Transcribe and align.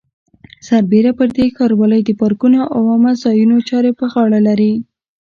سربېره 0.67 1.11
پر 1.19 1.27
دې 1.35 1.45
ښاروالۍ 1.57 2.01
د 2.05 2.11
پارکونو 2.21 2.59
او 2.75 2.81
عامه 2.91 3.11
ځایونو 3.23 3.55
چارې 3.69 3.91
په 3.99 4.05
غاړه 4.13 4.39
لري. 4.47 4.73